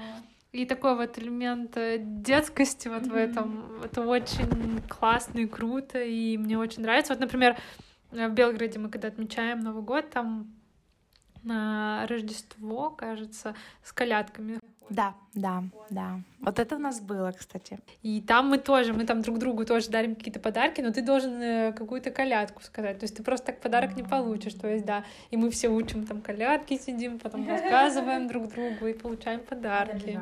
[0.51, 6.37] и такой вот элемент э, детскости вот в этом, это очень классно и круто, и
[6.37, 7.13] мне очень нравится.
[7.13, 7.57] Вот, например,
[8.11, 10.53] в Белгороде мы когда отмечаем Новый год, там
[11.43, 14.59] на Рождество, кажется, с колядками.
[14.89, 16.19] Да, да, да.
[16.41, 17.79] Вот это у нас было, кстати.
[18.03, 21.41] И там мы тоже, мы там друг другу тоже дарим какие-то подарки, но ты должен
[21.41, 22.99] э, какую-то колядку сказать.
[22.99, 24.53] То есть ты просто так подарок не получишь.
[24.55, 28.93] То есть, да, и мы все учим там колядки, сидим, потом рассказываем друг другу и
[28.93, 30.19] получаем подарки.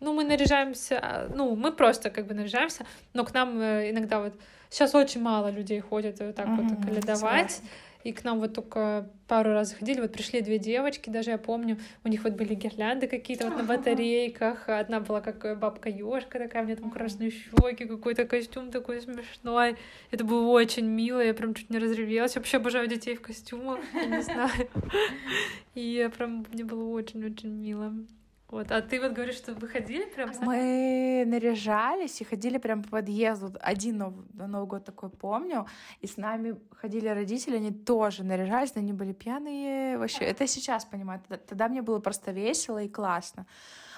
[0.00, 4.20] Ну, мы наряжаемся, а, ну, мы просто как бы наряжаемся, но к нам э, иногда
[4.20, 4.34] вот
[4.68, 7.18] сейчас очень мало людей ходят вот так вот Мгм, калядовать.
[7.18, 7.68] согласна.
[8.04, 11.78] И к нам вот только пару раз заходили, вот пришли две девочки, даже я помню,
[12.04, 16.38] у них вот были гирлянды какие-то вот на батарейках, одна была как э, бабка ёшка
[16.38, 19.76] такая, у нее там красные щеки, какой-то костюм такой смешной.
[20.10, 22.36] Это было очень мило, я прям чуть не разревелась.
[22.36, 24.68] Вообще обожаю детей в костюмах, я не знаю.
[25.74, 27.94] И я прям, мне было очень-очень мило.
[28.54, 30.30] Вот, а ты вот говоришь, что вы ходили прям?
[30.42, 33.52] Мы наряжались и ходили прям по подъезду.
[33.60, 35.66] Один Нов- Новый год такой помню.
[36.00, 39.98] И с нами ходили родители, они тоже наряжались, но они были пьяные.
[39.98, 41.20] Вообще, это сейчас понимаю.
[41.48, 43.44] Тогда, мне было просто весело и классно.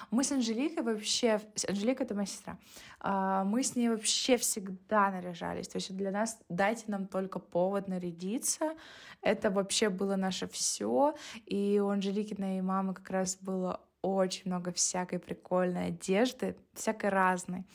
[0.09, 1.39] Мы с Анжеликой вообще...
[1.69, 2.57] Анжелика— это моя сестра.
[2.99, 5.67] А, Мы с ней вообще всегда наряжались.
[5.67, 8.73] То есть для нас дайте нам только повод нарядиться.
[9.21, 11.13] Это вообще было наше все.
[11.45, 13.81] И у Анжеликиной мамы как раз было
[14.15, 17.65] очень много всякой прикольной одежды, всякой разной.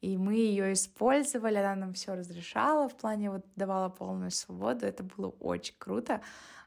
[0.00, 4.86] И мы ее использовали, она нам все разрешала, в плане вот давала полную свободу.
[4.86, 6.20] Это было очень круто.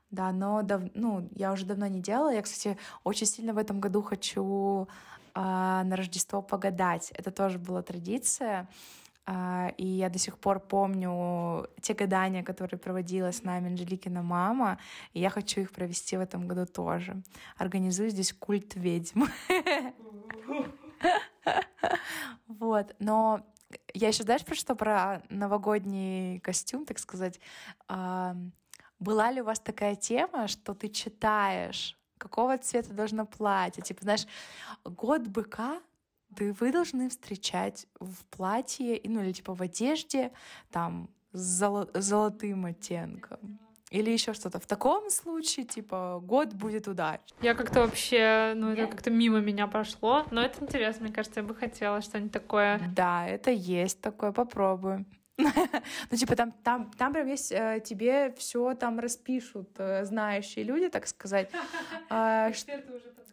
[0.09, 2.33] Да, но дав- ну, я уже давно не делала.
[2.33, 4.89] Я, кстати, очень сильно в этом году хочу
[5.33, 7.11] а, на Рождество погадать.
[7.11, 8.67] Это тоже была традиция.
[9.33, 14.77] А, и я до сих пор помню те гадания, которые проводила с нами Анжеликина мама,
[15.13, 17.23] и я хочу их провести в этом году тоже.
[17.57, 19.23] Организую здесь культ ведьм.
[22.47, 23.41] Вот, но
[23.93, 24.75] я еще, знаешь, про что?
[24.75, 27.39] Про новогодний костюм, так сказать.
[27.87, 28.35] А,
[28.99, 33.81] Была ли у вас такая тема, что ты читаешь, какого цвета должно платье?
[33.81, 34.27] Типа, знаешь,
[34.83, 35.79] год быка,
[36.35, 40.31] ты, вы должны встречать в платье, и, ну или типа в одежде,
[40.71, 43.59] там, с золо- золотым оттенком.
[43.89, 44.59] Или еще что-то.
[44.59, 47.35] В таком случае, типа, год будет удачный.
[47.41, 51.45] Я как-то вообще, ну, это как-то мимо меня прошло, но это интересно, мне кажется, я
[51.45, 52.79] бы хотела что-нибудь такое.
[52.95, 55.05] Да, это есть такое, попробую.
[56.11, 60.89] Ну, типа, там, там, там прям есть, э, тебе все там распишут э, знающие люди,
[60.89, 61.49] так сказать.
[62.09, 62.65] А, ш-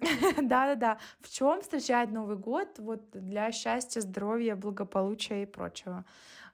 [0.42, 0.98] Да-да-да.
[1.20, 6.04] В чем встречать Новый год вот для счастья, здоровья, благополучия и прочего.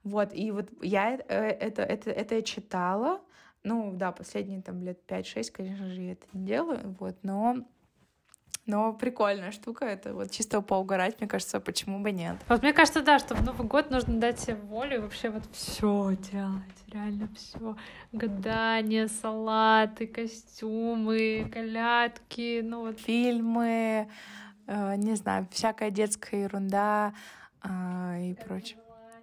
[0.03, 3.21] Вот, и вот я э, это, это, это я читала,
[3.63, 7.57] ну, да, последние там лет 5-6, конечно же, я это не делаю, вот, но
[8.67, 12.37] но прикольная штука, это вот чисто поугарать, мне кажется, почему бы нет.
[12.49, 15.43] Вот мне кажется, да, что в Новый год нужно дать себе волю и вообще вот
[15.53, 17.77] все делать, реально все.
[18.13, 23.01] Гадания, салаты, костюмы, колядки, ну вот.
[23.01, 24.09] Фильмы,
[24.67, 27.13] э, не знаю, всякая детская ерунда
[27.63, 28.79] э, и прочее.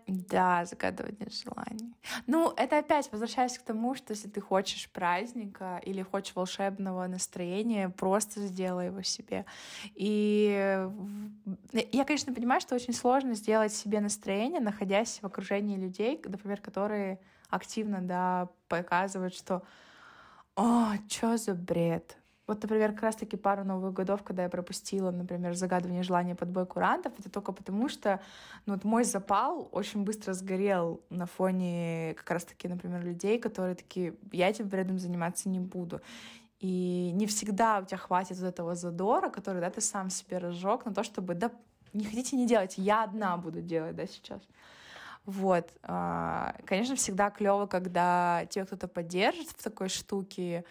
[0.08, 1.96] Да, загадывание желаний.
[2.28, 7.90] Ну, это опять возвращаясь к тому, что если ты хочешь праздника или хочешь волшебного настроения,
[7.90, 9.46] просто сделай его себе.
[9.96, 10.88] И
[11.92, 17.20] я, конечно, понимаю, что очень сложно сделать себе настроение, находясь в окружении людей, например, которые
[17.50, 19.64] активно, да, показывают, что
[20.56, 25.54] «О, что за бред?» Вот, например, как раз-таки пару Новых годов, когда я пропустила, например,
[25.54, 28.20] загадывание желания под бой курантов, это только потому, что
[28.66, 34.16] ну, вот мой запал очень быстро сгорел на фоне как раз-таки, например, людей, которые такие,
[34.32, 36.02] я этим бредом заниматься не буду.
[36.60, 40.86] И не всегда у тебя хватит вот этого задора, который, да, ты сам себе разжег
[40.86, 41.52] на то, чтобы, да,
[41.94, 44.42] не хотите, не делайте, я одна буду делать, да, сейчас.
[45.26, 45.72] Вот.
[45.84, 50.66] А, конечно, всегда клево, когда тебя кто-то поддержит в такой штуке,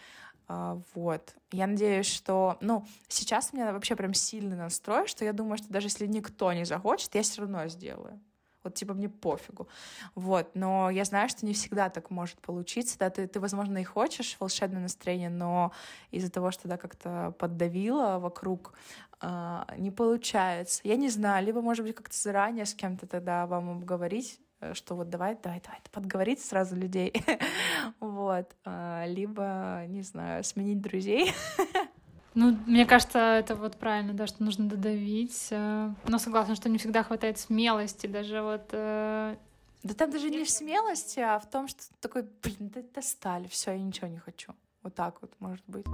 [0.95, 1.37] вот.
[1.53, 2.57] Я надеюсь, что...
[2.61, 6.53] Ну, сейчас у меня вообще прям сильный настрой, что я думаю, что даже если никто
[6.53, 8.21] не захочет, я все равно сделаю.
[8.63, 9.69] Вот, типа, мне пофигу.
[10.15, 10.51] Вот.
[10.55, 12.99] Но я знаю, что не всегда так может получиться.
[12.99, 15.73] Да, ты, ты возможно, и хочешь волшебное настроение, но
[16.11, 18.75] из-за того, что да, как-то поддавило вокруг,
[19.23, 20.81] э, не получается.
[20.85, 24.41] Я не знаю, либо, может быть, как-то заранее с кем-то тогда вам обговорить,
[24.75, 27.13] что вот давай, давай, давай, подговорить сразу людей,
[28.01, 31.33] вот, а, либо, не знаю, сменить друзей.
[32.35, 35.49] Ну, мне кажется, это вот правильно, да, что нужно додавить.
[35.51, 38.69] Э, но согласна, что не всегда хватает смелости, даже вот...
[38.71, 39.37] Э,
[39.83, 43.73] да там даже не в смелости, а в том, что такой, блин, да достали, все,
[43.73, 44.53] я ничего не хочу.
[44.83, 45.87] Вот так вот, может быть.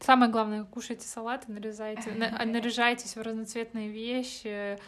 [0.00, 4.78] Самое главное, кушайте салаты, нарезайте, наряжайтесь в разноцветные вещи,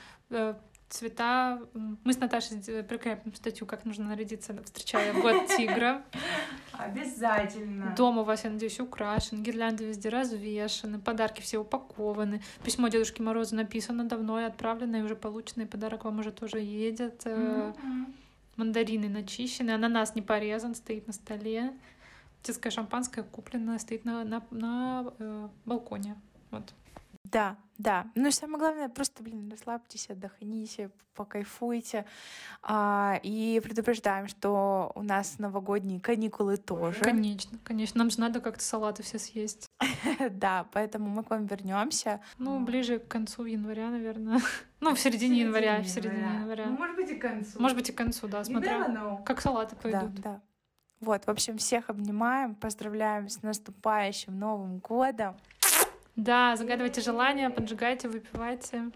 [0.91, 1.61] цвета.
[1.73, 6.03] Мы с Наташей прикрепим статью, как нужно нарядиться, встречая год тигра.
[6.73, 7.95] Обязательно.
[7.97, 12.43] Дом у вас, я надеюсь, украшен, гирлянды везде развешаны, подарки все упакованы.
[12.65, 17.25] Письмо Дедушке Морозу написано давно и отправлено, и уже полученный подарок вам уже тоже едет.
[17.25, 18.15] Mm-hmm.
[18.57, 21.73] Мандарины начищены, ананас не порезан, стоит на столе.
[22.43, 26.17] Детское шампанское куплено, стоит на, на, на э, балконе.
[26.51, 26.73] Вот.
[27.25, 28.07] Да, да.
[28.15, 32.05] Ну и самое главное, просто, блин, расслабьтесь, отдохните, покайфуйте.
[32.63, 37.01] А, и предупреждаем, что у нас новогодние каникулы тоже.
[37.01, 37.99] Конечно, конечно.
[37.99, 39.67] Нам же надо как-то салаты все съесть.
[40.31, 42.21] Да, поэтому мы к вам вернемся.
[42.37, 44.41] Ну, ближе к концу января, наверное.
[44.81, 46.67] Ну, в середине января, в середине января.
[46.67, 47.61] Ну, может быть, и к концу.
[47.61, 50.15] Может быть, и к концу, да, смотря как салаты пойдут.
[50.15, 50.41] Да, да.
[51.01, 55.37] Вот, в общем, всех обнимаем, поздравляем с наступающим Новым годом.
[56.21, 58.91] Да, загадывайте желания, поджигайте, выпивайте.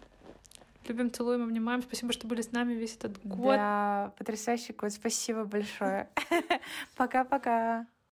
[0.86, 1.80] Любим, целуем, обнимаем.
[1.80, 3.56] Спасибо, что были с нами весь этот год.
[3.56, 4.92] Да, потрясающий год.
[4.92, 6.10] Спасибо большое.
[6.96, 7.86] Пока-пока.